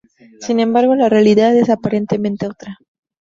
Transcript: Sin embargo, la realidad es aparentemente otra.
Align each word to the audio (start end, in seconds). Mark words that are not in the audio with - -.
Sin 0.39 0.59
embargo, 0.59 0.95
la 0.95 1.09
realidad 1.09 1.55
es 1.55 1.69
aparentemente 1.69 2.47
otra. 2.47 2.79